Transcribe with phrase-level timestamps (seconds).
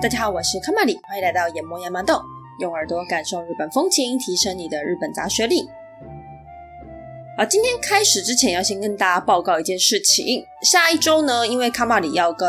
[0.00, 2.22] 大家好，我是卡玛里，欢迎来到研磨亚麻豆，
[2.60, 5.68] 用耳朵感受日本风情，提升你的日本杂学力。
[7.36, 12.48] 啊，今天开始之前要先跟大家报告一件事情，下一周呢，因为卡玛里要跟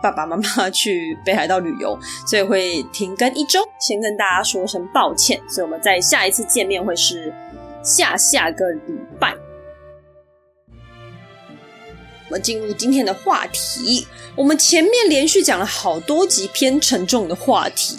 [0.00, 5.40] 爸爸妈妈去北海道旅游，所以会停更一周，先跟大家说声抱歉。
[5.48, 7.34] 所以我们在下一次见面会是
[7.82, 8.94] 下下个礼
[12.32, 14.06] 我们进入今天的话题。
[14.34, 17.98] 我们前面连续讲了好多集偏沉重的话题，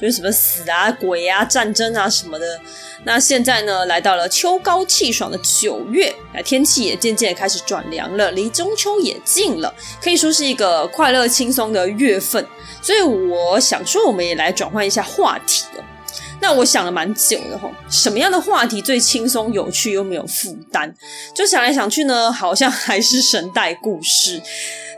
[0.00, 2.60] 就是什么死啊、鬼啊、战争啊什么的。
[3.02, 6.14] 那现在呢，来到了秋高气爽的九月，
[6.44, 12.46] 天气也渐渐开始转凉了，离中秋也近了，可以说是一个快乐轻松的月份。
[12.80, 15.64] 所以我想说，我们也来转换一下话题。
[16.42, 20.92] 那我想了蛮久的齁，什么样的话题最轻松有趣又没有负担？
[21.32, 24.42] 就想来想去呢，好像还是神代故事，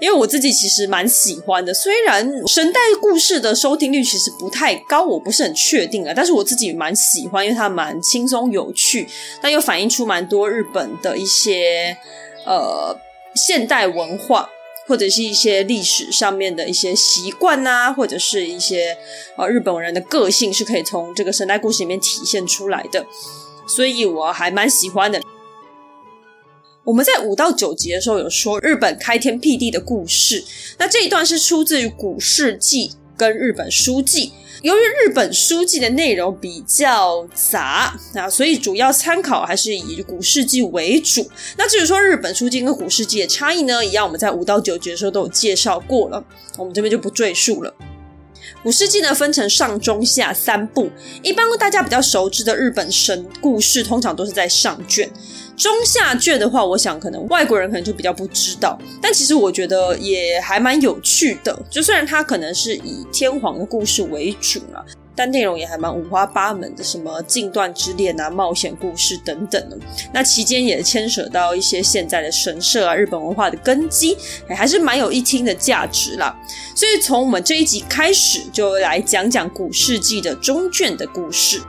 [0.01, 1.75] 因为我自己其实蛮喜欢的。
[1.75, 9.07] 虽然神代故事的收听率其实不太高，我不是很确定啊，但是我自己蛮喜欢，因为它蛮轻松有趣，
[9.43, 11.95] 但又反映出蛮多日本的一些
[12.47, 12.97] 呃
[13.35, 14.49] 现代文化。
[14.87, 18.97] 或者是一些历史上面的一些习惯啊，或者是一些
[19.37, 23.07] 呃日本人的个性，是可以从这个神代故事里面体现出来的，
[23.67, 25.21] 所以我还蛮喜欢的。
[26.85, 30.45] 我们在五到九集的时候有说日本开天辟地的故事，
[30.79, 34.33] 那这一段是出自于古世纪跟日本书记。
[34.65, 41.31] 由于日本书记的内容比较杂啊，所以主要参考还是以古世纪为主。
[41.59, 46.25] 那至于说日本书记跟古世纪的差异呢，一样我们在五到九节的时候都有介绍过了，
[46.57, 47.75] 我们这边就不赘述了。
[48.65, 50.91] 古事记呢分成上中下三部，
[51.23, 55.07] 一般大家比较熟知的日本神故事，通常都是在上卷。
[55.55, 61.55] 中下卷的话，我想可能外国人可能就比较不知道，但其实我觉得也还蛮有趣的。
[61.69, 64.83] 就虽然它可能是以天皇的故事为主了，
[65.17, 69.77] 但内容也还蛮五花八门的，什么禁断之恋啊、冒险故事等等的。
[70.13, 74.17] 那期间也牵扯到一些现在的神社啊、日本文化的根基，
[74.49, 76.37] 还是蛮有一听的价值啦。
[76.75, 81.63] 所以从我们这一集开始，就来讲讲古世纪的中卷的故事。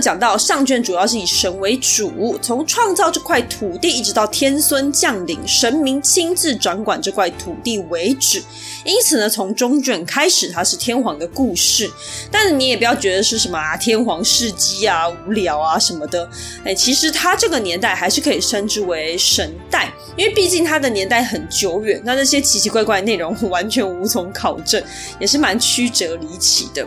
[0.00, 8.42] 讲到上卷主要是以神为主，从创造这块土地一直到天孙降临，神明亲自掌管这块土地为止。
[8.84, 11.90] 因此呢，从中卷开始，它是天皇的故事。
[12.30, 16.28] 但你也不要觉得是什么啊，天皇事迹啊、无聊啊什么的。
[16.64, 24.82] 哎，其实它这个年代还是可以称之为神代，因为毕竟它的年代很久远，那那些奇奇怪怪的内容完全无从考证，
[25.18, 26.86] 也是蛮曲折离奇的。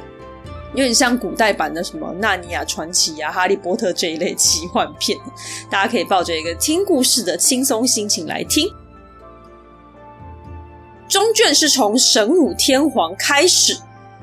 [0.72, 5.18] 有点像古代版的什么《纳尼亚传奇》啊，《哈利波特》这一类奇幻片，
[5.69, 8.68] 大家可以抱着一个听故事的轻松心情来听。
[11.07, 13.75] 中卷是从神武天皇开始。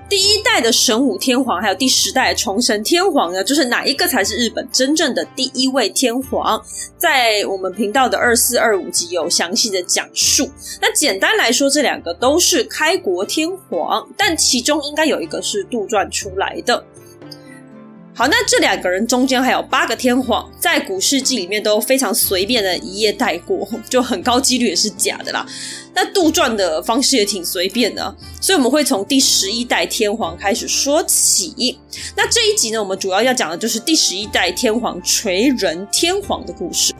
[0.08, 6.62] 第一代的神武天皇，还有第十代的崇神天皇呢，就是哪一个才是日本真正的第一位天皇？
[6.96, 10.48] 在我们频道的二四二五集有详细的讲述。
[10.80, 16.84] 那简单来说，这两个都是开国天皇，但其中应该有一个是杜撰出来的。
[18.18, 25.46] 好，那这两个人中间还有八个天皇，在古世纪里面都非常随便的一页带过，就很高几率也是假的啦。
[25.92, 31.78] 那杜撰的方式也挺随便的，所以我们会从第十一代天皇开始说起。
[32.16, 36.94] 那这一集呢，我们主要要讲的就是第十一代天皇垂仁天皇的故事。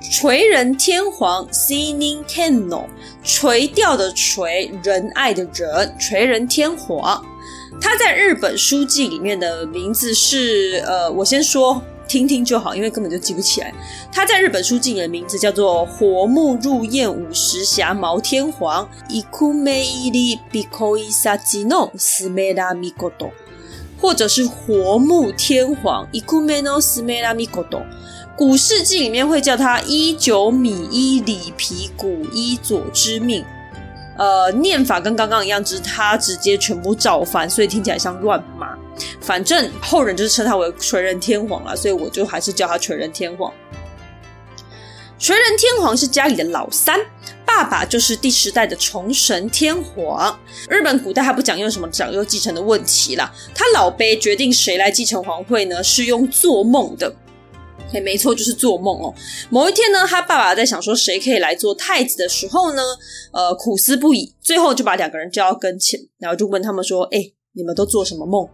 [0.00, 2.84] 垂仁天皇 Sinin Tenno，
[3.24, 7.20] 垂钓的垂，仁爱的仁，垂仁天皇。
[7.80, 13.72] 他在日本书纪里面的名字是呃，我先说听听就好，因为根本就记不起来。
[14.12, 23.30] 他在日本书纪里的名字叫做火木入彦五十霞毛天皇伊库梅伊利比科伊萨吉诺斯梅拉米戈多，
[24.00, 27.82] 或者是火木天皇伊库梅诺斯梅拉米戈多。
[28.36, 33.44] 古事记里面会叫他伊久米伊里皮古伊佐之命。
[34.18, 38.76] 呃，念法跟刚刚一样，只是他直接全部照翻，所以听起来像乱码。
[39.20, 43.52] 反正后人就是称他为垂仁天皇了，所以我就还是叫他垂仁天皇。
[45.18, 46.98] 垂仁天皇是家里的老三，
[47.44, 50.38] 爸爸就是第十代的崇神天皇。
[50.68, 55.82] 日本古代还不讲究什么长幼继承的问题啦，他老辈决定谁来继承皇位呢？
[55.82, 57.14] 是用做梦的。
[57.92, 59.14] 嘿，没错，就是做梦哦。
[59.48, 62.82] 某一天呢，他爸爸在想说谁可以来做太子的时候呢，
[63.32, 68.48] 呃，苦思不已，最后就把两个人叫到跟前，然后就问他们说：“哎，你们都做什么梦？”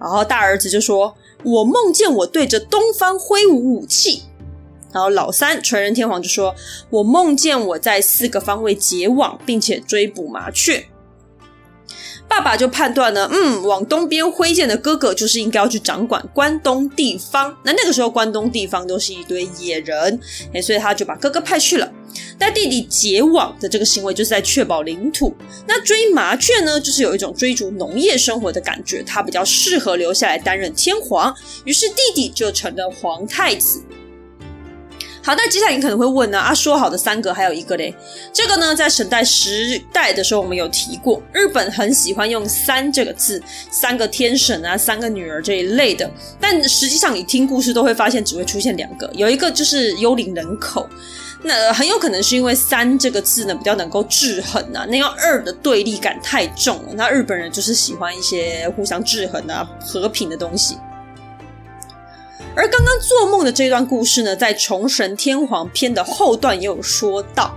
[0.00, 1.14] 然后大儿子就说
[1.44, 4.22] ：“我梦见我对着东方挥舞武器。”
[4.92, 6.52] 然后老三垂人天皇就说
[6.90, 10.84] ：“我梦见我在四个方位结网，并且追捕麻雀。”
[12.28, 17.56] 爸爸就判断呢，嗯，往东边挥剑的哥哥就是应该要去掌管关东地方。
[17.64, 20.20] 那那个时候关东地方都是一堆野人，
[20.54, 21.92] 哎，所以他就把哥哥派去了。
[22.38, 25.34] 但弟弟结网的这个行为就是在确保领土。
[25.66, 31.34] 那追麻雀呢，就是有一种追逐农业生活的感觉，他比较适合留下来担任天皇。
[31.64, 33.82] 于是弟弟就成了皇太子。
[35.30, 37.94] 好，那接下来你可能会问呢，啊，说好的三个还有一个嘞？
[38.32, 43.40] 这个呢，在神代时代的时候我们有提过，日本很喜欢用“三”这个字，
[43.70, 46.10] 三个天神啊，三个女儿这一类的。
[46.40, 50.84] 但实际上你听故事都会发现，只会出现两个，有一个就是幽灵人口。
[51.44, 56.94] 那很有可能是因为“三”这个字呢比较能够制衡啊，那个“二”的对立感太重了。
[56.94, 60.76] 那日本人就是喜欢一些互相制衡啊、和平的东西。
[62.55, 67.53] 而刚刚做梦的这段故事呢，在《虫神天皇篇》的后段也有说到。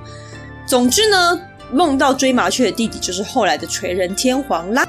[0.66, 1.40] 总之呢，
[1.72, 4.86] 梦到追麻雀的弟弟就是后来的垂人天皇啦。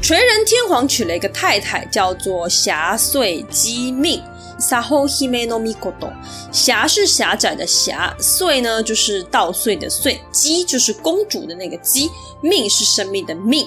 [0.00, 4.22] 垂人天皇娶了一个太太，叫做狭邃姬命。
[4.60, 6.08] サホヒメノミコト。
[6.52, 12.08] 狭是狭窄的狭，邃呢就是稻穗的穗，姬就是公主的那个姬，
[12.40, 13.66] 命是生命的命。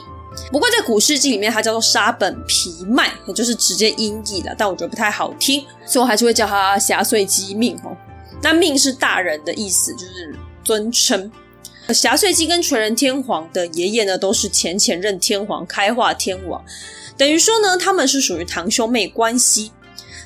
[0.51, 7.97] 不过在古事记里面，它叫做沙本皮麦，也就是直接音译了，但我觉得不太好听，所以我还是会叫它狭穗姬命哦。
[8.43, 11.31] 那命是大人的意思，就是尊称。
[11.89, 16.65] 狭穗姬跟垂人天皇的爷爷呢，都是前前任天皇开化天王，
[17.17, 19.73] 等于说呢，他们是属于堂兄妹关系。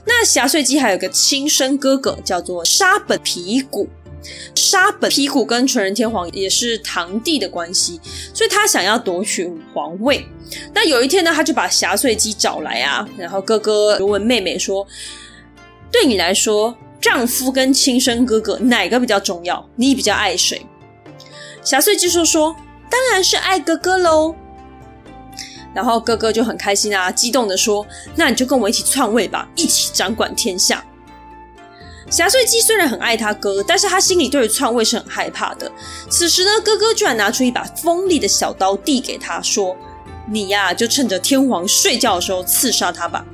[0.04, 3.88] 那狭穗姬还有个亲生哥哥，叫做沙本皮古。
[4.54, 8.00] 沙本皮古跟纯人天皇也是堂弟的关系，
[8.34, 10.26] 所以他想要夺取皇位。
[10.72, 14.86] 那有一天呢，他就把霞穗姬找来啊，然后哥哥就问妹妹说
[15.92, 19.68] ：“对你来说，丈夫跟亲生哥哥哪个比较重要？
[19.76, 20.64] 你比较爱谁？”
[21.62, 22.54] 霞穗姬说：“说
[22.90, 24.34] 当然是爱哥哥喽。”
[25.74, 27.86] 然后哥哥就很开心啊，激动地说
[28.16, 30.82] ：“那你就跟我一起篡位吧，一起掌管天下。”
[32.08, 35.70] 狭邃姬虽然很爱他哥，但是他心里对于篡位是很害怕的。
[36.08, 39.76] 此时呢，哥哥居然拿出一把锋利的小刀递给他，说
[40.30, 43.24] ：“你呀，就趁着天皇睡觉的时候刺杀他吧。”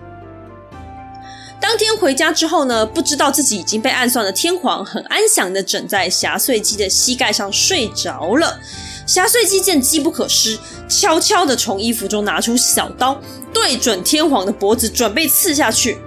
[1.61, 8.59] 当天回家之后呢，不知道自己已经被暗算的天皇，很安详的枕在狭邃姬的膝盖上睡着了。
[9.07, 10.59] 狭邃姬见机不可失，
[10.89, 13.21] 悄悄的从衣服中拿出小刀，
[13.53, 15.99] 对准天皇的脖子，准备刺下去。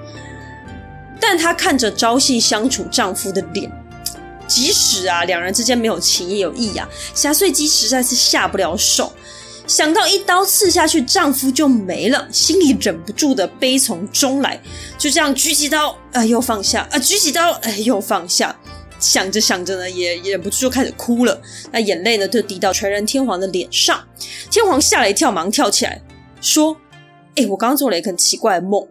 [1.27, 3.72] 但她看着朝夕相处丈夫的脸，
[4.48, 9.12] 即使啊两人之间没有情也有义啊，狭邃姬实在是下不了手。
[9.66, 14.62] 想到一刀刺下去，丈夫就没了，心里忍不住的悲从中来，
[15.00, 18.56] 就这样举起刀，啊、又放下，啊、举起刀，哎、又放下，
[19.00, 21.42] 想着想着呢，也忍不住就开始哭了。
[21.72, 24.00] 那眼泪呢就滴到垂人天皇的脸上，
[24.51, 26.00] 天皇吓了一跳，忙跳起来
[26.39, 26.77] 说
[27.36, 28.88] ：“哎，我刚刚做了一个很奇怪的梦，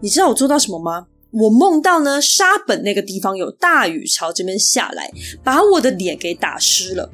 [0.00, 5.10] 你知道我做到什么吗？”我梦到呢，沙本那个地方有大雨朝这边下来，
[5.44, 7.10] 把我的脸给打湿了。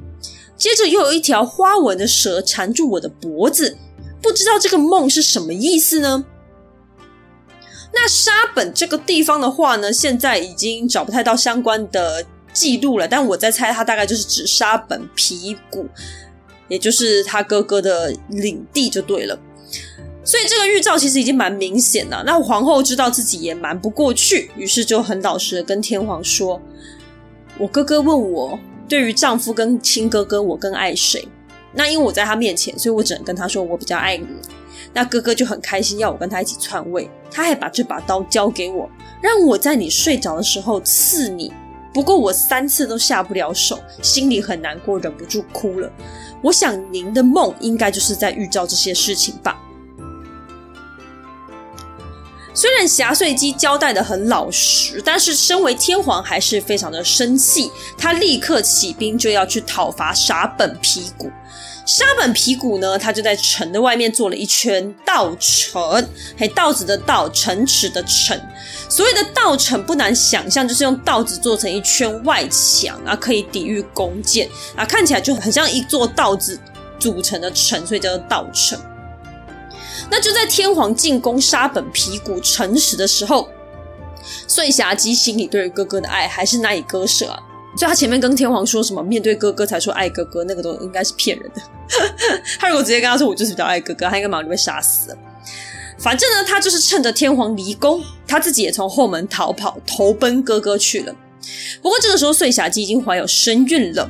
[0.56, 3.76] 接着又有一条花纹的蛇缠住我的脖子，
[4.22, 6.25] 不知道这个梦是什么意思呢？
[7.93, 15.89] 那沙本这个地方的话呢，现在已经找不太到相关的记录了，但我在猜，它大概就是指沙本皮古，
[16.69, 19.39] 也就是他哥哥的领地就对了。
[20.24, 22.22] 所以这个预兆其实已经蛮明显了。
[22.24, 26.60] 那皇后知道自己也瞒不过去，于是就很老实的跟天皇说
[27.58, 31.28] ：“我哥哥问我，对于丈夫跟亲哥哥，我更爱谁？
[31.74, 34.26] 那因为我在他面前，所以我只能跟他说我比较爱你。
[34.94, 37.10] 那哥哥就很开心，要我跟他一起篡位。
[37.31, 38.88] 他还把这把刀交给我，
[39.20, 41.52] 让我在你睡着的时候刺你。
[41.93, 45.93] 不过我三次都下不了手，心里很难过，忍不住哭了。
[46.43, 49.60] 我想您的梦应该就是在预兆这些事情吧。”
[52.55, 57.70] 虽然狭邃姬交代的很老实，但是身为天皇还是非常的生气。
[57.99, 61.29] 他立刻起兵就要去讨伐沙本皮古。
[61.84, 66.08] 沙本皮古呢，他就在城的外面做了一圈道城，
[66.39, 68.41] 嘿，稻子的稻，城池的城。
[68.89, 76.58] 所谓的道城，不难想象，就是用稻子做成一圈外墙啊，可以抵御弓箭啊，看起来就很像一座稻子
[76.99, 78.81] 组成的城，所以叫做道城。
[80.10, 83.48] 那就在天皇进攻沙本皮古城池的时候，
[84.46, 87.39] 碎霞姬心里对于哥哥的爱还是难以割舍啊。
[87.77, 91.60] 所以他前面跟天皇说什么面对哥哥才说爱哥哥，那个都应该是骗人的。
[92.60, 95.17] 他如果直接跟他说我就是比较爱哥哥，他应该马上就被杀死。
[95.98, 101.15] 反正呢，他就是趁着天皇离宫，他自己也从后门逃跑，投奔哥哥去了。
[101.82, 104.08] 不过这个时候，穗霞姬已经怀有身孕了。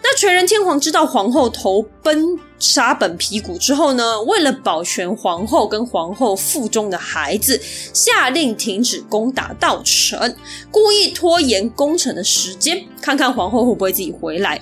[0.00, 7.60] 那垂仁天皇知道皇后投奔沙本皮谷之后呢，为了保全皇后跟皇后腹中的孩子，
[7.92, 10.36] 下令停止攻打稻城，
[10.70, 14.60] 故意拖延攻城的时间，看看皇后会不会自己回来。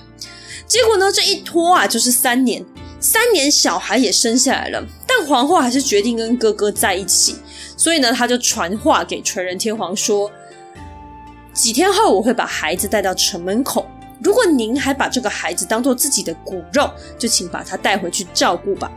[0.67, 2.65] 结果呢，这一拖啊，就是三年。
[2.99, 7.35] 三年，小孩也生下来了，但皇后还是决定跟哥哥在一起。
[7.75, 10.31] 所以呢，他就传话给垂仁天皇说：
[11.51, 13.87] 几天后我会把孩子带到城门口。
[14.23, 18.91] 如果您还把这个孩子当做自己的骨肉，就请把他带回去照顾吧。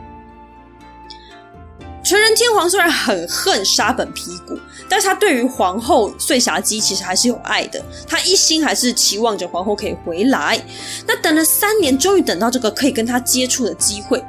[2.03, 4.55] 成仁天皇虽然很恨沙本皮谷，
[4.87, 7.83] 但是他对于皇后穗霞姬其实还是有爱的。
[8.07, 10.63] 他一心还是期望着皇后可以回来。
[11.07, 14.23] 那等了三年，终于等到这个可以跟他接触的机会。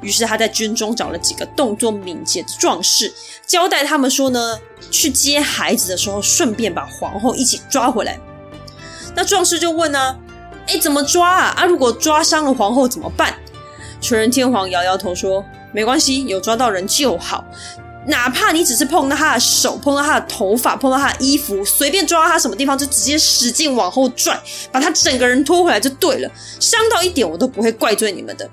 [0.00, 3.12] 于是他在军中找了几个动作敏捷的壮士，
[3.46, 4.58] 交代他们说呢，
[4.90, 8.18] 去接孩子的时候，顺便把皇后一起抓回来。
[9.14, 10.16] 那壮士就问呢、
[10.68, 11.54] 哎，怎么抓啊？
[11.56, 13.34] 啊，如果抓伤了皇后怎么办？
[14.00, 17.44] 纯仁天皇摇摇头说：“没关系，有抓到人就好。
[18.06, 24.38] 哪怕你只是碰到他的手，碰到他的头发，碰到他的衣服，随便抓到他什么地方，就直接使劲往后拽，
[24.70, 26.30] 把他整个人拖回来就对了。
[26.60, 28.48] 伤到一点，我都不会怪罪你们的。”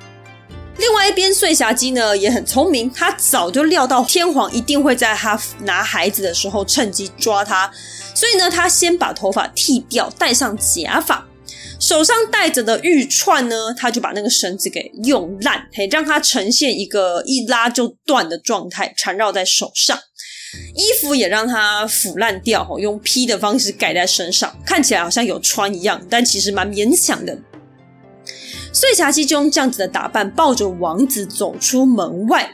[0.77, 7.71] 另外一边，碎霞姬呢也很聪明，他早就料到天皇一定会在他拿孩子的时候趁机抓他，
[8.13, 11.25] 所以呢，他先把头发剃掉，戴上假发。
[11.85, 19.95] 手上戴着的玉串呢，他就把那个绳子给用烂，嘿，让它呈现一个一拉就断的状态，缠绕在手上。
[20.73, 27.37] 衣服也让它腐烂掉，用披的方式盖在身上，看起来好像有穿一样，但其实蛮勉强的。
[28.73, 32.51] 穗霞姬就用这样子的打扮，抱着王子走出门外。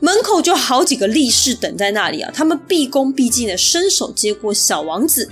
[0.00, 5.30] 门口就好几个力士等在那里啊，他们毕恭毕敬的伸手接过小王子。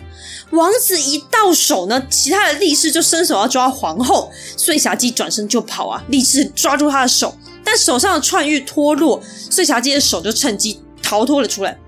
[0.50, 4.30] 王子一到手呢，其他的力士就伸手要抓皇后。
[4.56, 9.20] 碎霞姬转身就跑啊，力士抓住他的手，但手上的串玉脱落，
[9.50, 11.78] 碎霞姬的手就趁机逃脱了出来。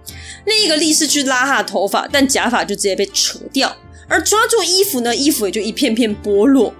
[0.46, 3.74] 另一个力士去拉他的头发，但假发就直接被扯掉，
[4.08, 6.72] 而抓住衣服呢，衣服也就一片片剥落。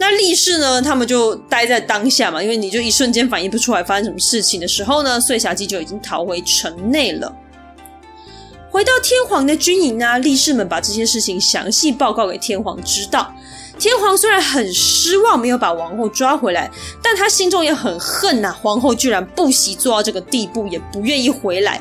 [0.00, 0.80] 那力士呢？
[0.80, 7.34] 他们就待在当下嘛，因为你就一瞬间反应不出来发生什么事情的时候呢，碎霞姬就已经逃回城内了。
[8.70, 13.34] 回到天皇的军营啊，力士们把这些事情详细报告给天皇知道。
[13.76, 16.70] 天皇虽然很失望没有把王后抓回来，
[17.02, 21.80] 但他心中也很恨呐、皇后居然不惜做到这个地步，也不愿意回来，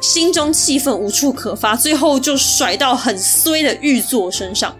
[0.00, 4.76] 心中气愤无处可发，最后就甩到很衰的玉座身上。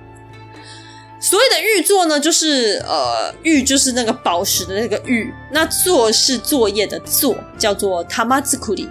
[1.21, 8.89] 所谓的玉座呢，就是呃，玉就是那个宝石的那个玉，那座是作业的座，叫做塔玛兹库里。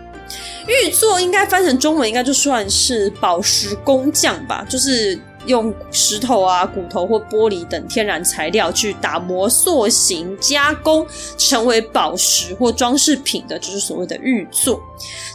[0.68, 5.20] 玉座应该翻成中文，应该就算是宝石工匠吧，就是。
[5.47, 11.07] 用石头啊、骨头或玻璃等天然材料去打磨、塑形、加工，
[11.39, 14.81] 成为宝石或装饰品的，就是所谓的御座。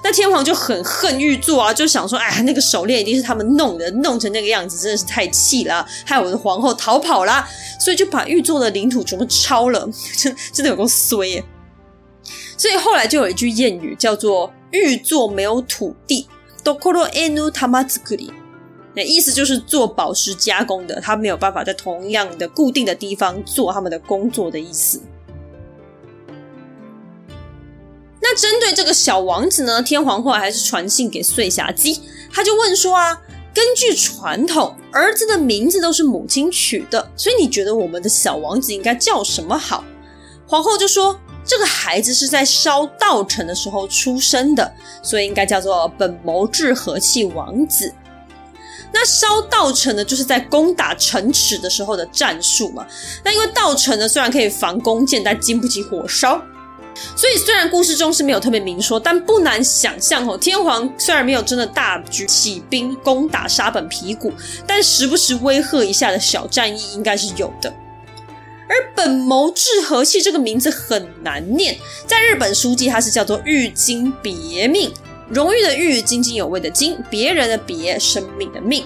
[0.04, 7.48] 那天皇就很恨御座啊，就想说：“哎，那个手链一定是他们弄的，弄成那个样子，真的是太气了，害我的皇后逃跑啦。”
[7.82, 11.44] 所以就把御座的领土全部抄了，真真的有够衰耶。
[12.58, 16.28] 所以后来就有一句谚语叫做“御座没有土地”，
[16.64, 18.32] どころ得ぬ玉造り。
[18.95, 25.01] 那意思就是做宝石加工的，他没有办法在同样的固定的地方做他们的工作的意思。
[28.21, 32.01] 那针对这个小王子呢，天皇后来还是传信给穗霞姬，
[32.33, 33.21] 他就问说啊，
[33.55, 39.85] 根据传统，儿子的名字都是母亲取的，所以你觉得我们的小王子应该叫什么好？
[40.47, 47.93] 皇后就说，这个孩子是在烧稻城的时候出生的，所以应该叫做本谋志和气王子。
[48.93, 52.87] 那烧稻城呢，就是在攻打城池的时候的战术嘛。
[53.25, 56.43] 那因为稻城呢，虽然可以防弓箭，但经不起火烧。
[57.17, 64.33] 所以虽然故事中是没有特别明说，但不难想象哦，天皇虽然没有真的大举起兵攻打沙本皮谷，
[64.67, 67.73] 但时不时威吓一下的小战役应该是有的。
[68.69, 74.93] 而本谋志和气这个名字很难念，在日本书纪它是叫做日经别命。
[75.31, 78.85] 荣誉的誉，津津有味的津，别人的别，生命的命，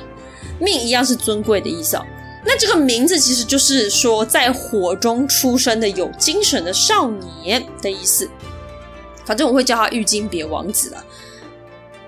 [0.58, 2.04] 命一样是尊贵的意思哦。
[2.44, 7.10] 那这个名字其实就是说，在火中出生的有精神的少
[7.42, 8.28] 年的意思。
[9.24, 11.02] 反正我会叫他玉金别王子了。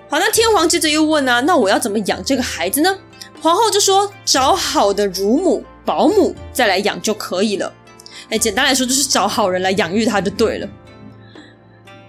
[0.07, 2.95] 好，那天皇接着又问啊，那我要怎么养这个孩子呢？
[3.41, 7.73] 皇后就说，找好的乳母、保姆再来养就可以了。
[8.29, 10.69] 哎，简单来说就是找好人来养育他就对了。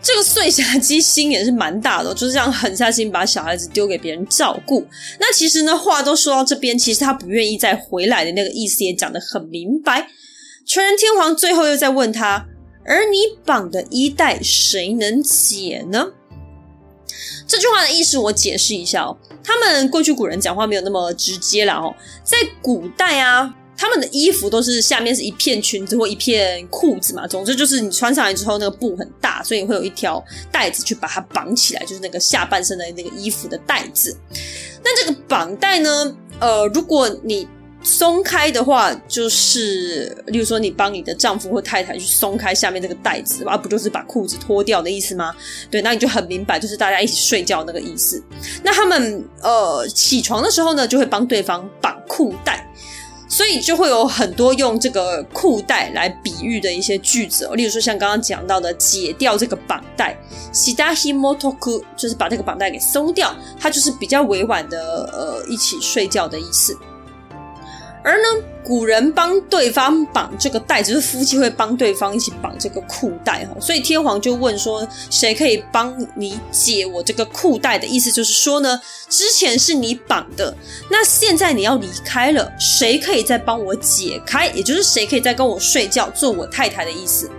[0.01, 4.87] 这个碎霞姬心也是蛮大的，就是这样狠下心把小孩子丢给别人照顾。
[5.19, 10.09] 那其实呢，话都说到这边，其实他不愿意再回来的那个意思也讲得很明白。
[10.65, 12.47] 全人天皇最后又在问他
[12.87, 16.09] ：“而你绑的衣带谁能解呢？”
[17.47, 19.17] 这句话的意思我解释一下哦。
[19.43, 23.55] 他们过去古人讲话没有那么直接啦哦，在古代啊。
[23.81, 34.15] 他们的衣服都是下面是一片裙子或一片裤子嘛，总之就是你穿上来之后，那个布很大，所以会有一条带子去把它绑起来，就是那个下半身的那个衣服的带子。
[34.83, 37.47] 那这个绑带呢，呃，如果你
[37.85, 45.33] 松开的话，就是例如说你帮你的丈夫或太太去松开下面这个带子，而不就是把裤子脱掉的意思吗？
[45.71, 48.21] 对，那你就很明白，就是大家一起睡觉那个意思。
[48.65, 52.68] 那他们呃起床的时候呢，就会帮对方绑裤带。
[53.29, 60.19] 所以就会有很多用这个裤带来比喻的一些句子，例如说像刚刚讲到的解掉这个绑带，
[60.53, 66.77] 喜大希莫托库就是把这个绑带给松掉，它就是比较委婉的呃一起睡觉的意思。
[68.09, 73.55] 而呢，古人帮对方绑这个带，就是夫妻会帮对方一起绑这个裤带哈。
[73.61, 80.57] 所以天皇就问说：“谁可以帮你解我这个裤带？”的意思就是说呢，之前是你绑的，
[80.91, 84.47] 那现在你要离开了，谁可以再帮我解开？
[84.49, 87.31] 也就是谁可以再跟我睡觉，做我太太的意思。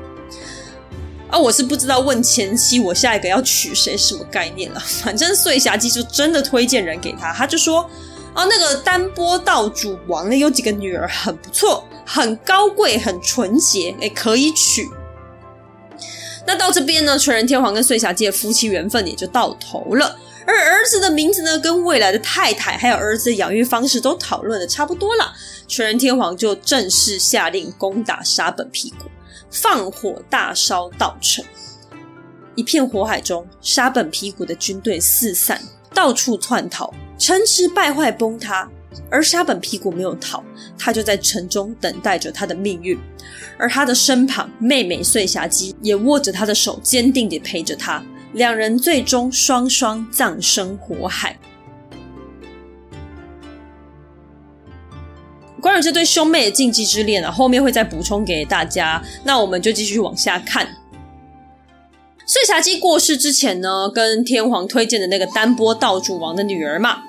[1.31, 4.79] 啊，我是不知道问前妻我下一个要娶谁什么概念了。
[5.03, 7.89] 反正碎霞姬就真的推荐人给他，他就说。
[8.35, 14.87] 哦，那个丹波道主王呢，有几个女儿很不错，很高贵，很纯洁，诶，可以娶。
[16.47, 20.17] 那到这边呢，纯仁天皇跟穗霞姬的夫妻缘分也就到头了。
[20.45, 25.33] 而儿子的名字呢，跟未来的太太还有儿子的养育方式都讨论的差不多了。
[25.67, 29.11] 纯仁天皇就正式下令攻打沙本皮国，
[29.51, 31.45] 放火大烧道城。
[32.55, 35.61] 一片火海中，沙本皮国的军队四散，
[35.93, 36.91] 到处窜逃。
[37.19, 38.67] 城池败坏崩塌，
[39.11, 40.41] 而沙本屁股没有逃，
[40.77, 42.97] 他就在城中等待着他的命运。
[43.57, 48.01] 而他的身旁，妹妹穗霞姬也握着他的手，坚定地陪着他。
[48.33, 51.37] 两人最终双双葬身火海。
[55.59, 59.03] 关于这对兄妹的禁忌之恋啊，后面会再补充给大家。
[59.25, 60.65] 那我们就继续往下看。
[62.25, 67.01] 穗霞姬过世之前呢，跟天皇推荐的那个丹波道主王的女儿嘛。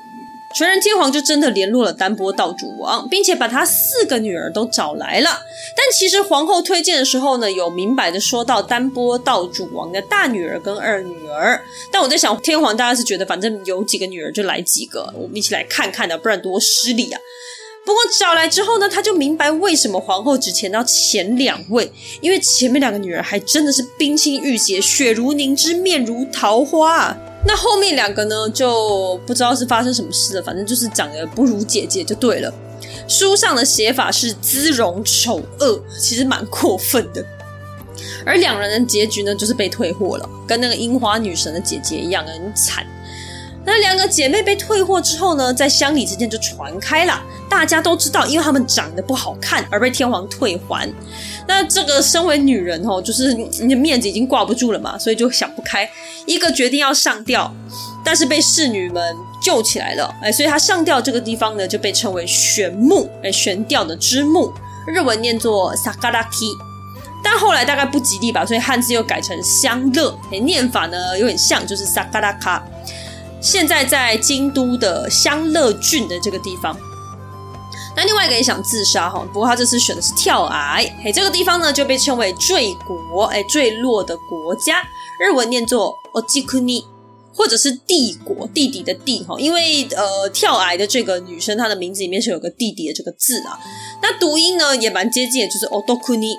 [0.52, 5.30] 纯仁天皇就真的联络了丹波道主王，并且把他四个女儿都找来了。
[5.76, 11.62] 但其实皇后推荐的时候呢，有明白的说到丹波道主王的大女儿跟二女儿。
[11.92, 17.20] 但我在想，天皇大概是觉得反正有几个女儿就来几个，我们一起来看看的，不然多失礼啊。
[17.86, 27.16] 不过找来之后呢，他就明白为什么皇后只签到前两位，因为前面两个女儿还真的是冰清玉洁，雪如凝脂，面如桃花啊。
[27.44, 32.52] 那后面两个呢，就不知道是发生什么事了，反正就是长得不如姐姐就对了。
[33.08, 37.24] 书上的写法是姿容丑恶，其实蛮过分的。
[38.24, 42.86] 而两人的结局呢，就是被退货了，跟那个樱花女神的姐姐一样，很惨。
[43.64, 50.90] 那两个姐妹被退货之后呢，在乡里之间就传开了，大家都知道，因为她们长得不好看而被天皇退还。
[51.46, 55.88] 那这个身为女人哦，就是你的面子已经挂不住了嘛，所以就想不开，
[56.26, 57.52] 一个决定要上吊，
[58.04, 59.02] 但是被侍女们
[59.42, 64.52] 救起来了，哎，所以她上吊这个地方呢就被称为悬木，哎，悬吊的之木，
[64.86, 66.52] 日文念作 sakaraki，
[67.24, 72.60] 但后来大概不吉利吧，所以汉字又改成香乐，哎，念法呢有点像，就是 sakaraka，
[73.40, 76.76] 现在在京都的香乐郡的这个地方。
[77.96, 84.82] 那另外一个也想自杀哈，不过他这次选的是跳崖，嘿，这个地方呢就被称为坠国，哎，坠落的国家，
[85.20, 86.84] 日文念作 Ochikuni，
[87.34, 93.58] 或者是帝国，弟弟的弟哈，因为呃跳崖的这个女生她的名字里面是有个弟弟的这个字啊，
[94.00, 96.36] 那读音呢也蛮接近，就是 Otokuni，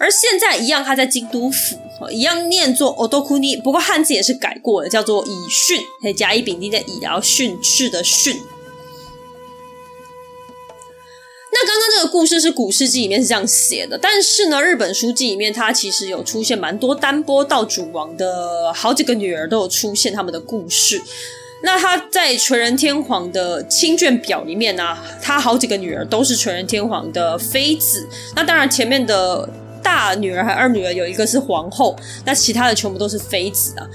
[0.00, 1.78] 而现在一样，他在京都府，
[2.10, 8.36] 一样念作 Otokuni，不过汉字也是改过了，叫做乙训，可以，甲乙丙丁的乙，然后训斥的训。
[11.62, 21.02] 那刚刚这个故事是古事记里面是这样写的，但是呢，日本书记里面它其实有出现蛮多丹波道主王的好几个女儿都有出现他们的故事。
[21.62, 28.08] 那他在纯仁天皇的亲眷表里面呢、他好几个女儿都是纯仁天皇的妃子。
[28.34, 29.46] 那当然前面的
[29.82, 31.94] 大女儿还二女儿有一个是皇后，
[32.24, 33.86] 那其他的全部都是妃子啊。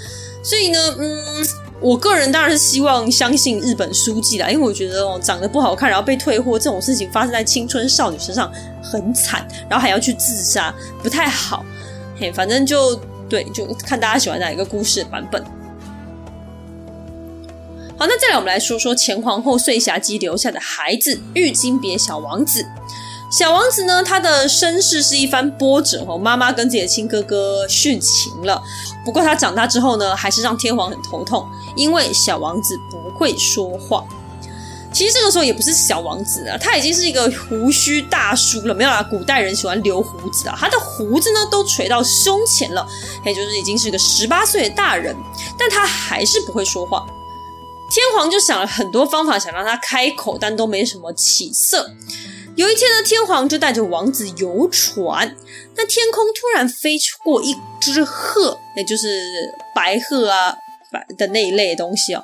[0.46, 1.48] 所以呢，嗯。
[1.82, 11.66] 我个人当然是希望相信日本书记啦，因为我觉得哦，长得不好看，然后被退货这种事情发生在青春少女身上很惨，然后还要去自杀，不太好。
[12.18, 12.96] 嘿，反正就
[13.30, 15.44] 对，就看大家喜欢哪一个故事的版本。
[17.98, 22.66] 好，那再来我们来说说前皇后碎霞姬留下的孩子玉金别小王子。
[23.38, 26.18] 小王子呢，他的身世是一番波折哦。
[26.18, 28.64] 妈妈跟自己的亲哥哥殉情了，
[29.04, 31.46] 不过他长大之后呢，还是让天皇很头痛，
[31.76, 34.06] 因为小王子不会说话。
[34.94, 38.74] 其实这个时候也不是小王子啊，他已经是一个胡须大叔了。
[38.74, 42.88] 没有啦，古代人喜欢留胡子啊，他的胡子呢都垂到胸前了，
[43.26, 45.14] 也就是已经是个十八岁的大人，
[45.60, 47.06] 但他还是不会说话。
[47.90, 51.92] 天皇就想了很多方法，想让他开口，但都没什么起色。
[52.56, 55.36] 有一天呢，天皇就带着王子游船，
[55.76, 60.56] 那天空突然飞出过一只鹤，也就是白鹤啊，
[60.90, 62.24] 白的那一类东西哦。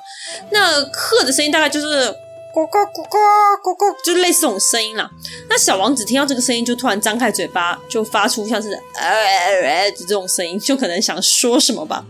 [0.50, 2.10] 那鹤的声音大概就是
[2.54, 3.18] 呱呱呱呱
[3.62, 5.10] 呱呱，就类似这种声音啦。
[5.50, 12.06] 那小王子听到这个声音，就突然张开嘴巴，就发出像是呃呃呃这种声音，就可能想说什么吧。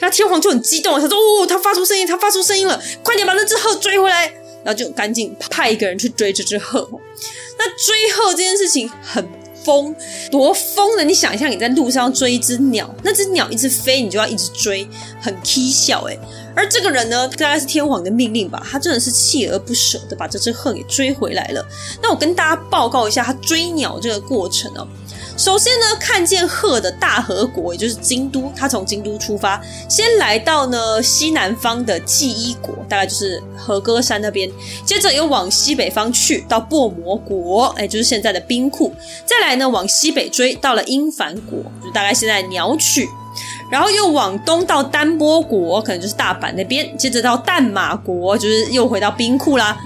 [0.00, 4.30] 那天皇就很激动，他说：“哦，他发出声音，他发出声音了，快点把那只鹤追回来。”
[4.66, 6.88] 然后就赶紧派一个人去追这只鹤。
[7.56, 9.24] 那追鹤这件事情很
[9.64, 9.94] 疯，
[10.28, 11.04] 多疯呢？
[11.04, 14.84] 你想一下，你在路上追一只鸟，那只鸟一直飞，你就要一直追，
[15.20, 16.18] 很蹊跷诶。
[16.56, 21.64] 而这个人呢，大概是天皇的命令吧，他真的是锲而不舍的把这只鹤给追回来了。
[22.02, 24.88] 那我跟大家报告一下他追鸟这个过程哦。
[25.36, 34.50] 首先呢，看见鹤的大和国，也就是京都，他从京都出发，先来到呢西南方的纪伊国，大概就是和歌山那边，
[34.84, 38.94] 接着又往西北方去到薄膜国，哎，就是现在的兵库，
[39.26, 43.06] 再来呢往西北追到了英凡国，就大概现在鸟取，
[43.70, 49.78] 然后又往东到丹波国，可能就是大阪那边，接着到淡马国，就是又回到兵库啦。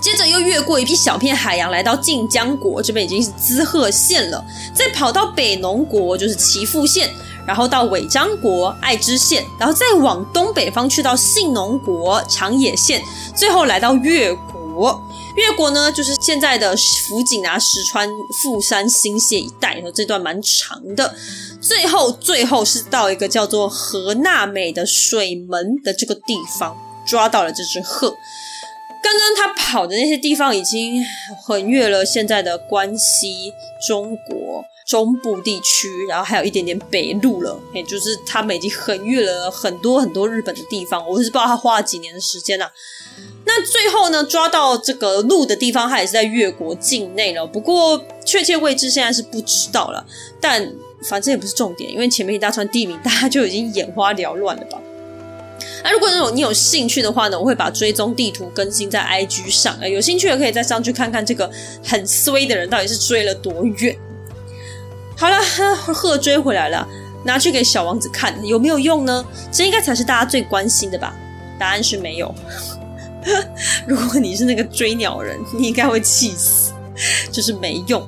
[0.00, 4.44] 接着又越过一片小片海洋，来到近江国，这边已经是滋贺县了。
[4.74, 7.10] 再跑到北农国，就是岐阜县，
[7.46, 13.02] 然后到尾张国爱知县，然后再往东北方去到信浓国长野县，
[13.34, 15.00] 最后来到越国。
[15.36, 16.74] 越国呢，就是现在的
[17.06, 18.08] 福井啊、石川、
[18.42, 21.14] 富山、新泻一带，这段蛮长的。
[21.60, 26.74] 最后，最后是到一个叫做河纳美的水门的这个地方，
[27.06, 28.14] 抓到了这只鹤。
[29.06, 31.00] 刚刚他跑的那些地方已经
[31.40, 33.52] 横越了现在的关西、
[33.86, 37.56] 中国中部地区，然后还有一点点北陆了。
[37.72, 41.08] 也就是他们已经横越了很多很多日本的地方。
[41.08, 42.72] 我是不知道他花了几年的时间呐、啊。
[43.44, 47.46] 那最后呢，抓到这个鹿的地方，他也是在越国境内了。
[47.46, 50.04] 不过确切位置现在是不知道了。
[50.40, 50.74] 但
[51.08, 54.80] 反正也不是重点，因为前面一大串地名，大家就已经眼花缭乱了吧。
[55.84, 61.50] 那如果那种你有兴趣的话呢，我会把追踪地图更新在 IG 上，有兴趣的可以再上去看看这个
[61.84, 63.96] 很衰的人到底是追了多远。
[65.16, 65.38] 好了，
[65.94, 66.86] 鹤追回来了，
[67.24, 69.24] 拿去给小王子看，有没有用呢？
[69.52, 71.14] 这应该才是大家最关心的吧？
[71.58, 72.34] 答案是没有。
[73.86, 76.72] 如果你是那个追鸟人，你应该会气死，
[77.32, 78.06] 就是没用。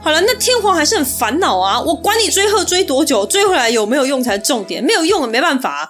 [0.00, 1.80] 好了，那天皇还是很烦恼啊！
[1.80, 5.88] 我管你追鹤追多久，追回来有没有用才是重点，没有用也没办法。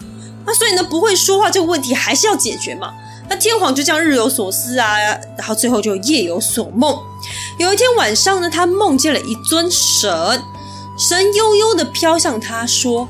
[0.48, 2.94] 那所以呢，不会说话这个问题还是要解决嘛。
[3.28, 4.96] 那天皇就这样日有所思啊，
[5.36, 6.98] 然后最后就夜有所梦。
[7.58, 10.42] 有一天晚上呢，他梦见了一尊神，
[10.96, 13.06] 神悠悠的飘向他说：“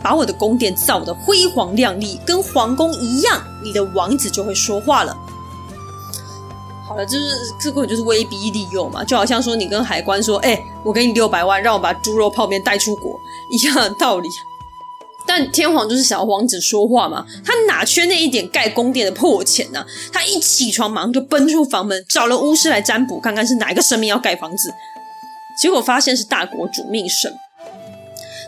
[0.00, 5.16] 把我的宫殿造得辉煌亮丽，跟皇宫一样，你的王子就会说话了。”
[6.86, 14.28] 好了，就是这个就是威逼利诱嘛，就好像说你跟海关说：“哎、我给你六百万，让我把猪肉泡面带出国一样的道理。”
[15.32, 24.74] 但天皇就是想要王子说话嘛，他哪缺那一点盖宫殿的破钱呢、他一起床马上就奔出房门，找了巫师来占卜，看看是哪一个神明要盖房子。
[25.56, 27.32] 结果发现是大国主命神。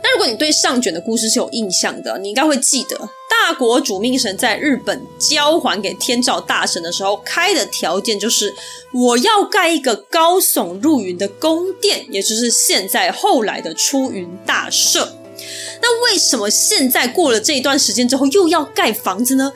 [0.03, 2.99] 那如果你对上卷的故事是有印象的，你应该会记得，
[3.31, 8.53] 大国主命神在日本交还给天照大神的时候开的条件就是，
[8.93, 15.22] 我要盖一个高耸入云的宫殿，也就是现在后来的出云大社。
[15.81, 19.53] 那为什么现在过了这一段时间之后又要盖房子呢？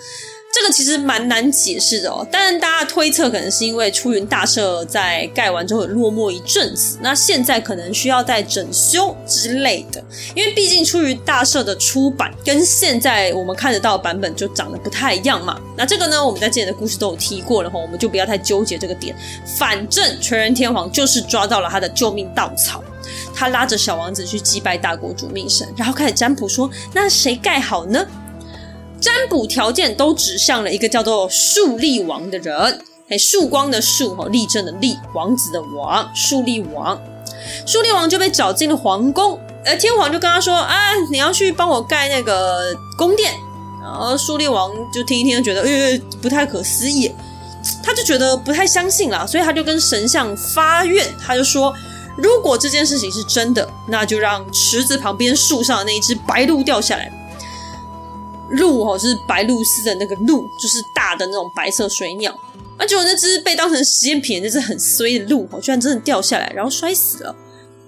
[0.52, 2.26] 这个其实蛮难解释的哦。
[2.32, 10.02] 当然，大家推测可能是因为出云大社在盖完之后落寞一阵子，那现在可能需要再整修之类的。
[10.34, 15.60] 因为毕竟出云大社的出版跟现在我们看得到的版本就长得不太一样嘛。
[15.76, 19.14] 那这个呢，我们在之前的故事都有提过了哈，我们就不要太纠结这个点。
[19.58, 22.82] 反正垂仁天皇就是抓到了他的救命稻草。
[23.34, 28.06] 他拉着小王子去祭拜大国主命神，然后开始占卜说：“那谁盖好呢？”
[29.00, 36.98] 占卜条件都指向了一个叫做树立王的人，哎，曙光的树，哈，立正的立，王子的王，树立王。
[37.66, 39.38] 树立王就被找进了皇宫。
[39.64, 43.32] 呃，天皇就跟他说啊，你要去帮我盖那个宫殿。
[43.82, 47.12] 然后树立王就听一听，觉得呃不太可思议，
[47.84, 51.72] 他就觉得不太相信啦，所以他就跟神像发愿，他就说，
[52.16, 57.12] 如果这件事情是真的，那就让池子旁边树上的那一只白鹭掉下来。
[58.50, 62.32] 鹭哦，是白鹭鸶的那个鹭，就是大的那种白色水鸟。
[62.78, 67.34] 啊，结果那只被当成实验品的那只很衰的鹭哦，居然真的掉下来，然后摔死了。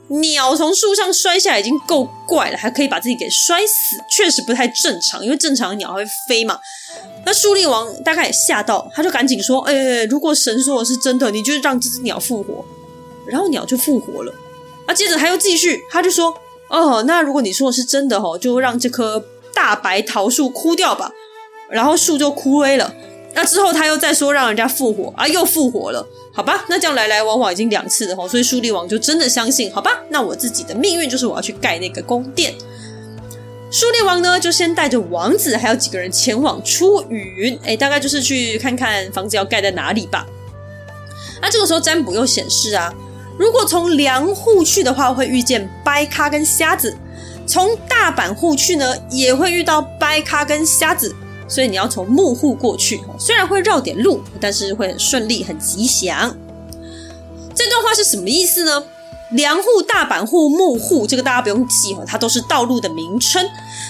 [0.08, 5.22] 鸟从树上摔下来已经够怪了，还可以把自己给摔死，确实不太正常。
[5.22, 6.58] 因为正常的鸟还会飞嘛。
[7.26, 12.64] 那树立王大概也吓到，他就赶紧说：“哎、如果神说的是真的，你就让这只鸟复活。”
[13.28, 14.32] 然后鸟就复活了。
[14.86, 16.34] 啊，接着他又继续，他就说
[16.68, 21.12] ：“哦，那如果你说的是真的哦，就让这棵大白桃树枯掉吧。”
[21.70, 22.94] 然后树就枯萎了。
[23.34, 26.06] 那之后他又再说让人家复活啊，又复活了。
[26.32, 29.70] 好吧，那这样来来往往已经两次了哈，所以树立王就真的相信。
[29.72, 32.54] 好吧，那我自己的命运就是我要去盖那个宫殿。
[33.70, 40.26] 树立王呢，就先带着王子还有几个人前往出云，哎，大概就是去看看房子要盖在哪里吧。
[41.42, 42.92] 那这个时候占卜又显示啊，
[43.38, 46.90] 如果从梁户去的话，会遇见掰咖跟瞎子；
[47.46, 51.14] 从大阪户去呢，也会遇到掰咖跟瞎子。
[51.46, 56.36] 所以你要从木户过去，虽然会绕点路，但是会很顺利、很吉祥。
[57.54, 58.84] 这段话是什么意思呢？
[59.30, 63.44] 梁户、大阪户、木户，这个大家不用记哦，它都是道路的名称。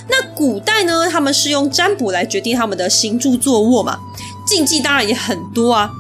[0.08, 3.98] 那古代呢，他们是用占卜来决定他们的行住坐卧嘛，
[4.46, 5.90] 禁忌当然也很多啊。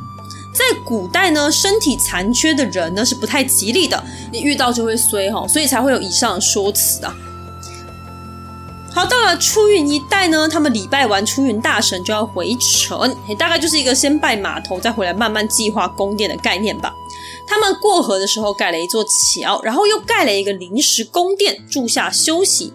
[0.58, 7.14] 在古代呢，身体残缺的人呢是不太吉利的，你遇到就会衰哈，所以才会有以上的说辞啊。
[8.92, 16.92] 好，到了出云一带呢，他们礼拜完出云大神就要回城，大概就是一个先拜码头，再回来慢慢计划宫殿的概念吧。
[17.46, 22.72] 他们过河的时候盖了一座桥，然后又盖了一个临时宫殿，住下休息。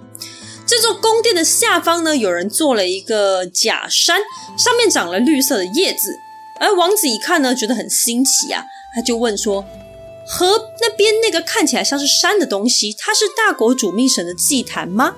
[0.65, 4.19] 这座宫殿的下方呢，有人做了一个假山，
[4.58, 6.17] 上面长了绿色的叶子。
[6.63, 8.63] 而王子一看呢，觉得很新奇啊，
[8.95, 9.65] 他就问说
[10.26, 15.15] ：“河那边那个看起来像是山的东西，它是大国主命神的祭坛吗？”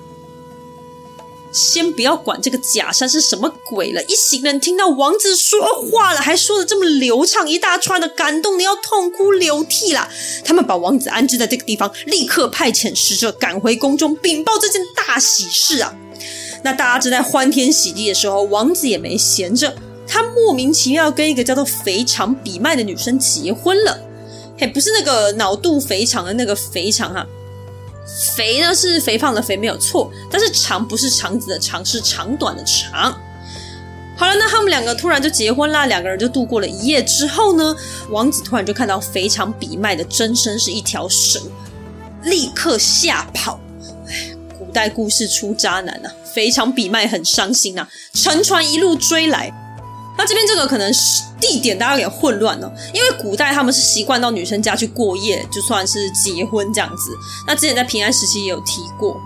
[1.52, 5.58] 先不要管这个假山是什么鬼了，一行人听到王子说
[5.90, 10.10] 话了，还说的这么流畅，一大串的，感动的要痛哭流涕啦。
[10.44, 15.94] 他们把王子安置在这个地方，立刻派遣使者赶回宫中禀报这件大喜事啊。
[16.62, 19.74] 那大家正在欢天喜地的时候，王子也没闲着，
[20.06, 23.98] 他莫名其妙跟一个叫做肥肠比麦的女生结婚了。
[24.58, 27.26] 嘿，不是那个脑肚肥肠的那个肥肠哈。
[28.34, 33.12] 肥呢是肥胖的肥没有错，但是肠不是肠子的肠，是长短的长。
[34.16, 37.76] 好了，那他们两个突然就结婚啦，两个人就度过了一夜之后呢，
[38.08, 41.42] 王子突然就看到肥肠比麦的真身是一条蛇，
[42.22, 43.60] 立刻吓跑。
[44.08, 49.52] 哎，古代故事出渣男啊，肥肠比麦很伤心啊，乘船一路追来。
[50.16, 57.16] 那这边这个可能是地点大家有点混乱了，因为古代他们是习惯到女生家去过夜，就算是结婚这样子。
[57.46, 59.20] 那之前在平安时期也有提过，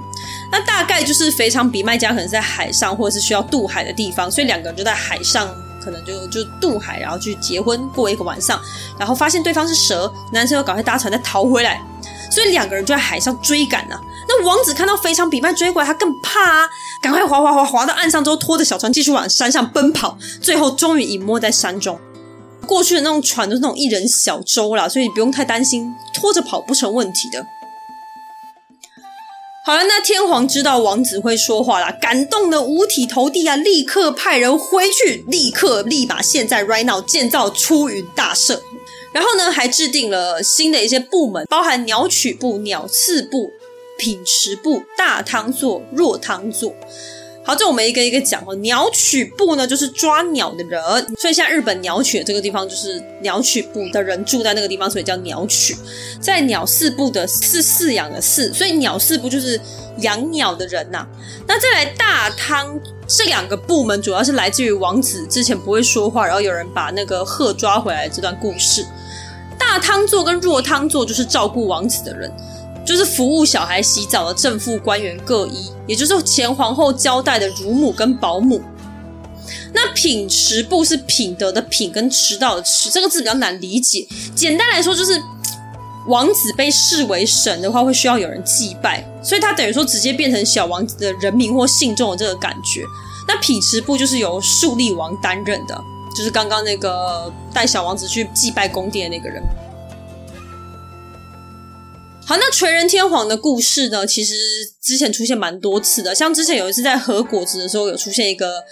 [0.50, 5.48] 那大概就是肥肠比卖家可能在海上或者是需要渡海的地方，所以两个人就在海上
[5.82, 8.60] 可能就就渡海，然后去结婚过一个晚上，
[8.98, 11.80] 然后发现对方是蛇，男生又赶快搭船再逃回来。
[12.30, 16.68] 所以两个人就在海上追赶呢、那王子看到肥肠比卖追过来，他更怕啊，
[17.02, 20.16] 赶快划划划划到岸上之后，拖着小船继续往山上奔跑。
[20.40, 21.98] 最后终于隐没在山中。
[22.66, 27.44] 过去的那种船都是那种一人小舟啦，所以不用太担心，拖着跑不成问题的。
[29.66, 38.62] 好了，那天皇知道王子会说话啦，感动的五体投地啊，立刻派人回去，立刻立马现在 right now 建造出云大社。
[39.12, 43.50] 然后呢，还制定了新的一些部门，包含鸟取部、鸟赐部、
[44.00, 46.74] 品池部、大汤座、若汤座。
[47.42, 48.54] 好，这我们一个一个讲哦。
[48.56, 50.82] 鸟取部呢，就是抓鸟的人，
[51.18, 55.76] 所以像日本鸟取的这个地方，就是鸟取部的人住在那个地方，所以叫鸟取。
[56.20, 59.58] 在鸟饲部的是饲养的饲，所以鸟饲部就是
[59.98, 61.06] 养鸟的人呐、
[61.46, 62.78] 那再来大汤。
[63.12, 68.86] 这两个部门主要是来自于王子之前不会说话，然后有人把那个鹤抓回来的这段故事。
[69.58, 72.32] 大汤座跟若汤座就是照顾王子的人，
[72.84, 78.60] 就是服务小孩洗澡的正副官员各一，也就是前皇后交代的乳母跟保姆。
[79.72, 84.06] 那品池部是品德的品跟迟到的迟，这个字比较难理解。
[84.34, 85.20] 简单来说就是。
[86.06, 92.82] 王子被视为神的话，会需要有人祭拜，所以他等于说直接变成小王子的人民或信众的这个感觉。
[93.28, 95.78] 那品池部就是由素丽王担任的，
[96.16, 99.42] 就是刚刚那个带小王子去祭拜宫殿的那个人。
[102.30, 104.36] 好，那垂仁天皇的故事呢，其实
[104.80, 108.62] 之前出现蛮多次的，像之前有一次在合果子的时候，有出现一个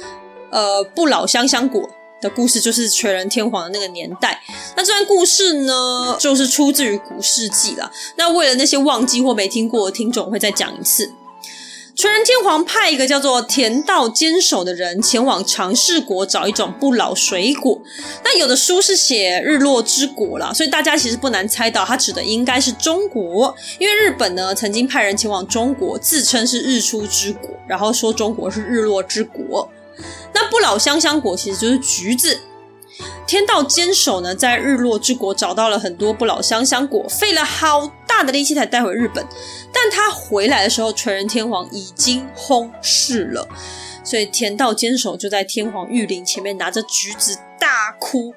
[0.53, 1.91] 呃不老香香果
[2.23, 4.41] 的故事，就是垂仁天皇的那个年代。
[4.77, 7.91] 那这段故事呢，就是出自于古世纪了。
[8.17, 11.11] 那为了那些忘记或没听过的听众，会再讲一次。
[11.99, 17.83] 垂仁天皇派一个叫做田道坚守的人前往长世国找一种不老水果。
[18.23, 29.69] 那有的书是写日落之果啦，所以大家其实不难猜到，它指的应该是中国，因为日本呢曾经派人前往中国，自称是日出之国，然后说中国是日落之国。
[30.33, 32.39] 那不老香香果其实就是橘子。
[33.27, 39.25] 天道坚守呢，在日落之国找到了很多不老香香果，费了好大的力气才带回日本。
[39.73, 43.47] 但他回来的时候，垂仁天皇已经薨逝了，
[44.03, 48.35] 所以天道坚守就在天皇御陵前面拿着橘子大哭，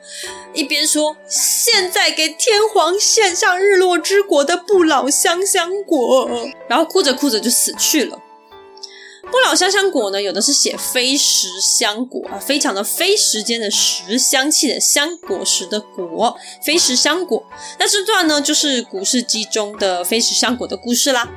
[0.53, 6.29] 一边说：“现在给天皇献上日落之国的不老香香果。”
[6.67, 8.19] 然后哭着哭着就死去了。
[9.31, 17.41] 不老香香果呢，有的是写非时香果啊，非常的非时间的时，香气的香，果实的果，非时香果。
[17.79, 21.27] 那这段呢，就是古事记中的非时香果的故事啦。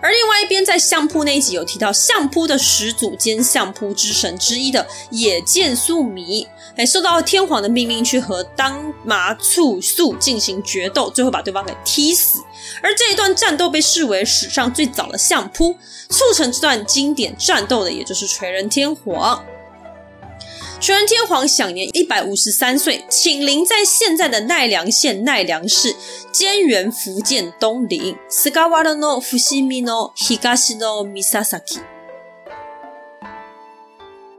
[0.00, 12.40] 而另外一边，在相扑那一集有提到，相扑的始祖兼相扑之神之一的野见素弥，哎，受到天皇的命令去和当麻醋素进行决斗，最后把对方给踢死。
[12.81, 15.77] 而这一段战斗被视为史上最早的相扑，
[16.09, 19.43] 促成这段经典战斗的，也就是垂仁天皇。
[20.79, 25.95] 垂仁天皇享年一百五十三岁，寝临在现在的奈良县奈良市
[26.33, 28.17] 菅原伏见东陵。
[28.29, 31.79] 菅原の伏见の东の岬。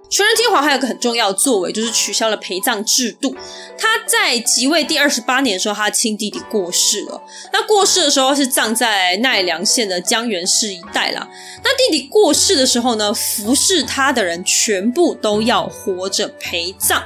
[0.09, 3.35] 全仁天皇还有个很重要的作为，就是取消了陪葬制度。
[3.77, 7.21] 他在即位第二十八年的时候，他亲弟弟过世了。
[7.53, 11.29] 那过世的时候是葬在奈良县的江原市一带啦。
[11.63, 17.03] 那弟弟过世的时候呢，服侍他的人全部都要活着陪葬，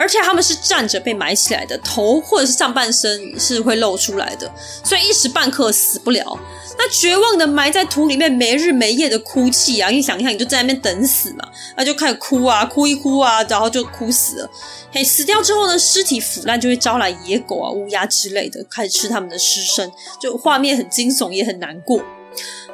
[0.00, 4.50] 而且他们是站着被埋起来的，头或者是上半身是会露出来的，
[4.82, 6.38] 所以一时半刻死不了。
[6.78, 9.90] 那绝望的埋在土里面，没日没夜的哭泣啊！
[9.90, 14.50] 你想一下，你就在那边等死嘛，那就开始哭啊，哭一哭啊，然后就哭死了。
[14.90, 22.02] 嘿，死掉之后呢，尸体腐烂就会招来野狗啊、乌鸦之类的，开始吃他们的尸身，就画面很惊悚，也很难过。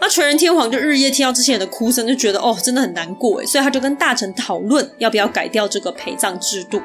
[0.00, 6.80] 那垂仁天皇就日夜听到这些人的哭声，就觉得哦，真的很难过诶，所以他就跟大臣讨论要不要改掉这个陪葬制度。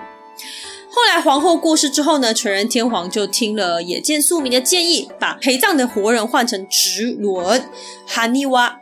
[0.93, 7.63] 后来皇后过世之后呢，纯仁天皇就听了野见素弥的建议，把陪葬的活人换成直轮
[8.05, 8.79] 哈尼瓦。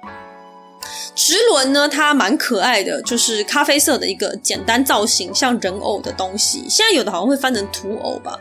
[1.14, 6.66] 直轮呢，它蛮可爱的，就是咖啡色的一个简单造型，像人偶的东西。
[6.70, 8.40] 现在有的好像会翻成土偶吧。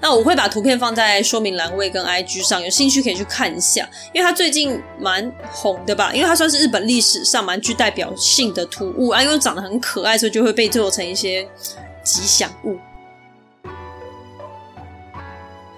[0.00, 11.46] 那我会把图片放在说明栏位跟 IG 上，有兴趣可以去看一下，因为它最近蛮红的吧，因为它算是日本历史上蛮具代表性的图物啊，因为长得很可爱，所以就会被做成一些
[12.02, 12.76] 吉祥物。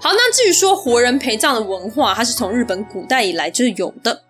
[0.01, 4.23] 好，那至于说活人陪葬的文化，它是从日本古代以来就有的。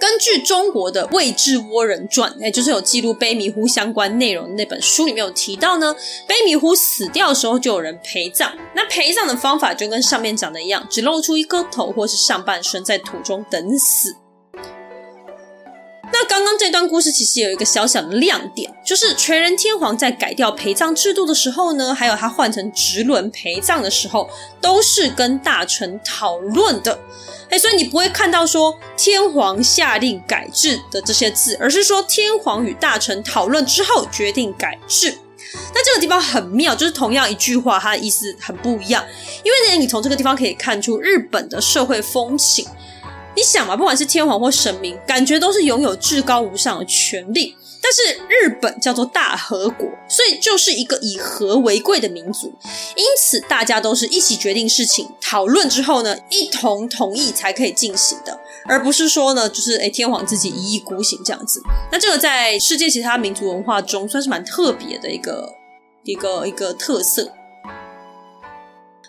[0.00, 5.92] 根据中国的《魏志倭人传》，哎，就是有记录卑弥呼相关内容的那本书里面有提到呢，
[6.28, 8.52] 卑弥呼死掉的时候就有人陪葬。
[8.74, 14.14] 那陪葬的方法就跟上面讲的一样，只露出一颗头或是上半身在土中等死。
[16.10, 24.28] 那刚刚这段故事其实有一个小小的亮点，就是垂仁天皇在改掉陪葬制度的时候呢，还有他换成直轮陪葬的时候，
[24.60, 26.98] 都是跟大臣讨论的。
[27.50, 35.16] 哎，所以你不会看到说天皇下令改制的这些字，而是说天皇与大臣讨论之后决定改制。
[35.74, 39.04] 那这个地方很妙，就是同样一句话，它的意思很不一样。
[39.44, 42.66] 因为呢，你从这个地方可以看出日本的社会风情。
[43.38, 47.54] 你想嘛，不管是天皇或神明，感觉都是拥有至高无上的权力。
[47.80, 52.52] 但是日本叫做大和国，所以就是一个以和为贵的民族。
[52.96, 61.62] 因此，大家都是一起决定事情，讨论之后呢，一同同意才可以进行的，而不是说呢，就是诶天皇自己一意孤行这样子。
[61.92, 65.48] 那这个在世界其他民族文化中算是蛮特别的一个
[66.02, 67.32] 一个一个特色。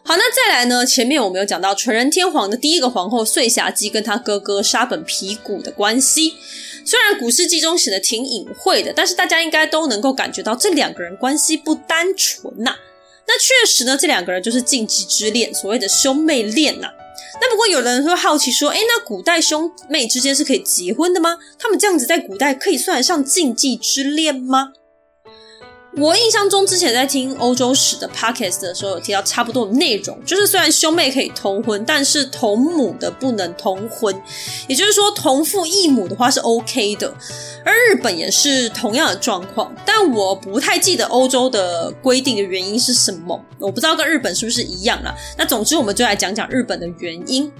[0.01, 0.85] 好，那再来呢？
[0.85, 6.33] 前面我们有讲到纯仁天皇的第一个皇后穗霞姬跟他哥哥沙本皮古的关系，
[6.83, 12.75] 虽然古事记中写的挺隐晦的，但是大家应该都能够感觉到这两个人关系不单纯呐、
[13.27, 16.87] 那确实呢，这两个人就是禁忌之恋，所谓的兄妹恋呐、
[17.39, 21.37] 那不过有人会好奇说，诶，那古代兄妹之间是可以结婚的吗？
[21.59, 24.73] 他们这样子在古代可以算得上禁忌之恋吗？
[25.97, 34.15] 我印象中，之前在听欧洲史的 podcast 的时候，有提到差不多的内容，就是虽然兄妹可以通婚，但是同母的不能通婚，
[34.67, 37.13] 也就是说同父异母的话是 OK 的。
[37.65, 45.13] 而日本也是同样的状况，但我不太记得欧洲的规定的原因是什么，我不知道跟日本是不是一样啦。
[45.37, 47.51] 那总之，我们就来讲讲日本的原因。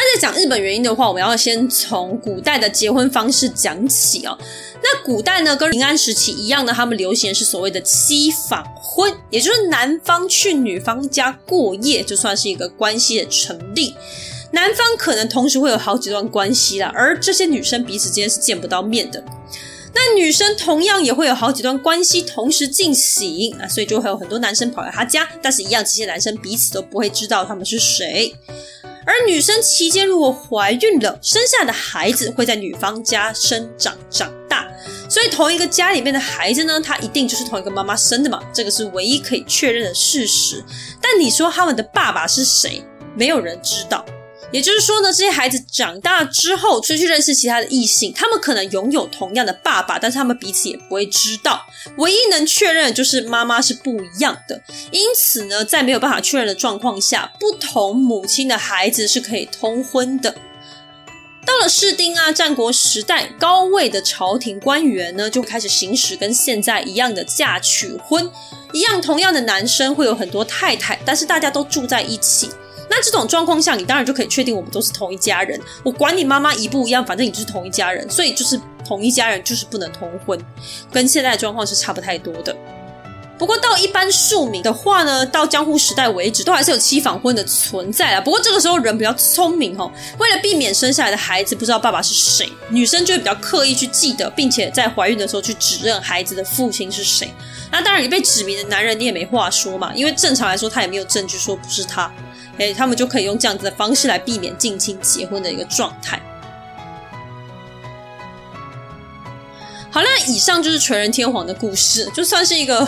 [0.00, 4.38] 那在讲日本原因的话，我们要先从古代的结婚方式讲起哦。
[4.80, 13.92] 那古代呢，跟平安时期一样呢，他们流行是所谓的妻访婚，也就是男方去女方家过夜，就算是一个关系的成立。
[14.52, 19.22] 男方可能同时会有好几段关系啦，而这些女生彼此之间是见不到面的。
[19.92, 28.32] 那女生同样也会有好几段关系同时进行啊，所以就会有很多男生跑来她家，但是一样，这些男生彼此都不会知道他们是谁。
[29.08, 34.68] 而女生期间如果怀孕了，生下的孩子会在女方家生长长大，
[35.08, 40.62] 所以同一个家里面的孩子呢，他一定就是同一个妈妈生的嘛，这个是唯一可以确认的事实。
[41.00, 42.82] 但你说他们的爸爸是谁？
[43.16, 44.04] 没有人知道。
[44.50, 51.66] 也就是说呢，这些孩子长大之后出去认识其他的异性，他们可能拥有同样的爸爸，但是他们彼此也不会知道。
[51.98, 54.62] 唯一能确认的就是妈妈是不一样的。
[54.90, 60.34] 因此呢，在没有办法确认的状况下，不同母亲的孩子是可以通婚的。
[61.44, 68.30] 到了士丁啊，战国时代，高位的朝廷官员呢，就开始行使跟现在一样的嫁娶婚，
[68.72, 72.50] 一样同样的男生会有很多太太，但是大家都住在一起。
[72.90, 75.60] 那这种状况下，你当然就可以确定我们都是同一家人。
[75.82, 80.38] 我管你妈妈一不一样，反正你就是同一家人，所以就是同一家人就是不能通婚，
[80.90, 82.56] 跟现在的状况是差不太多的。
[83.38, 88.20] 不过到一般庶民的话呢，到江户时代为止，都还是有妻访婚的存在啊。
[88.20, 97.32] 不过这个时候人比较聪明哦，为了避免生下来的孩子不知道爸爸是谁，女生就会比较刻意去记得，并且在怀孕的时候去指认孩子的父亲是谁。
[97.70, 102.10] 那当然，你被指名的男人你也没话说嘛，因为正常来说他也没有证据说不是他。
[102.58, 106.20] 哎，他们就可以用这样子的方式来避免近亲结婚的一个状态。
[109.90, 112.86] 好了，以上就是纯人天皇的故事，就算是一个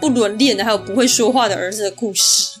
[0.00, 2.58] 不伦恋的，还有不会说话的儿子的故事。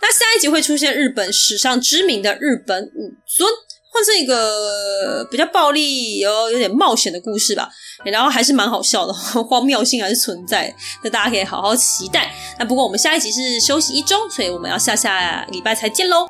[0.00, 3.48] 那下一集会出现日本史上知名的日本武尊。
[3.92, 7.68] 换成一个比较暴力、有有点冒险的故事吧，
[8.04, 9.12] 然后还是蛮好笑的，
[9.44, 10.74] 荒谬性还是存在，
[11.04, 12.34] 那大家可以好好期待。
[12.58, 16.26] 那不过我们下一集是休息一周，所以我们要下下礼拜才见喽。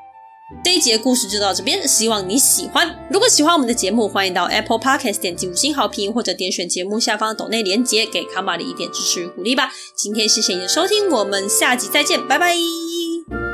[0.63, 3.07] 这一集的故事就到这边，希望你喜欢。
[3.11, 9.73] 如果喜欢我们的节目，欢迎到 Apple Podcast 点击五星好评，或者点选节目下方的抖内连结，给卡玛里一点支持与鼓励吧。
[9.97, 13.52] 今天谢谢你的收听，我们下集再见，拜拜。